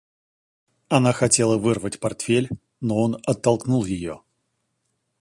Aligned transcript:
Она 0.89 1.13
хотела 1.13 1.59
вырвать 1.59 1.99
портфель, 1.99 2.49
но 2.79 2.97
он 3.03 3.21
оттолкнул 3.23 3.85
ее. 3.85 4.23